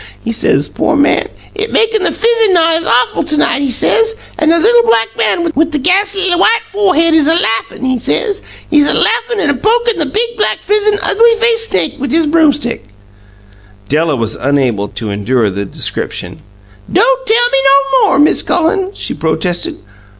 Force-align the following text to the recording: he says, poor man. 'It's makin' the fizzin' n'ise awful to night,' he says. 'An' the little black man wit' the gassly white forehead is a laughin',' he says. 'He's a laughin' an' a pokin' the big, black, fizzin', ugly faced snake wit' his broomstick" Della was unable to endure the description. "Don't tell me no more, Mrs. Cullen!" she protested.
he 0.23 0.31
says, 0.31 0.67
poor 0.67 0.95
man. 0.95 1.29
'It's 1.53 1.71
makin' 1.71 2.01
the 2.01 2.09
fizzin' 2.11 2.53
n'ise 2.55 2.83
awful 2.87 3.23
to 3.23 3.37
night,' 3.37 3.61
he 3.61 3.69
says. 3.69 4.15
'An' 4.39 4.49
the 4.49 4.57
little 4.57 4.81
black 4.81 5.09
man 5.15 5.47
wit' 5.53 5.71
the 5.71 5.77
gassly 5.77 6.33
white 6.35 6.63
forehead 6.63 7.13
is 7.13 7.27
a 7.27 7.35
laughin',' 7.35 7.85
he 7.85 7.99
says. 7.99 8.41
'He's 8.71 8.87
a 8.87 8.95
laughin' 8.95 9.39
an' 9.39 9.51
a 9.51 9.53
pokin' 9.53 9.99
the 9.99 10.07
big, 10.07 10.37
black, 10.37 10.63
fizzin', 10.63 10.97
ugly 11.03 11.35
faced 11.37 11.69
snake 11.69 11.95
wit' 11.99 12.11
his 12.11 12.25
broomstick" 12.25 12.85
Della 13.89 14.15
was 14.15 14.35
unable 14.35 14.87
to 14.87 15.11
endure 15.11 15.51
the 15.51 15.65
description. 15.65 16.39
"Don't 16.91 17.27
tell 17.27 17.49
me 17.51 17.59
no 17.63 18.07
more, 18.07 18.17
Mrs. 18.17 18.47
Cullen!" 18.47 18.89
she 18.95 19.13
protested. 19.13 19.77